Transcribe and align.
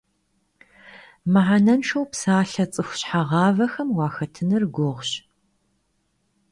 Mıhenenşşeu 1.31 2.03
psalhe 2.11 2.65
ts'ıxu 2.71 2.95
şheğavexem 3.07 3.89
vuaxetınır 3.95 4.63
guğuş. 4.75 5.09